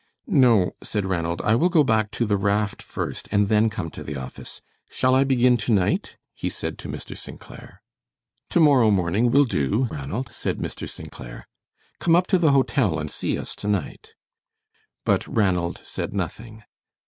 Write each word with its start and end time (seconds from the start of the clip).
"No," 0.25 0.71
said 0.81 1.05
Ranald; 1.05 1.43
"I 1.43 1.53
will 1.53 1.69
go 1.69 1.83
back 1.83 2.09
to 2.17 2.25
the 2.25 2.35
raft 2.35 2.81
first, 2.81 3.27
and 3.31 3.49
then 3.49 3.69
come 3.69 3.91
to 3.91 4.01
the 4.01 4.15
office. 4.15 4.59
Shall 4.89 5.13
I 5.13 5.23
begin 5.23 5.57
tonight?" 5.57 6.17
he 6.33 6.49
said 6.49 6.79
to 6.79 6.87
Mr. 6.87 7.15
St. 7.15 7.39
Clair. 7.39 7.83
"To 8.49 8.59
morrow 8.59 8.89
morning 8.89 9.29
will 9.29 9.45
do, 9.45 9.87
Ranald," 9.91 10.31
said 10.31 10.57
Mr. 10.57 10.89
St. 10.89 11.11
Clair. 11.11 11.45
"Come 11.99 12.15
up 12.15 12.25
to 12.33 12.39
the 12.39 12.51
hotel 12.51 12.97
and 12.97 13.11
see 13.11 13.37
us 13.37 13.53
tonight." 13.55 14.15
But 15.05 15.27
Ranald 15.27 15.81
said 15.83 16.15
nothing. 16.15 16.63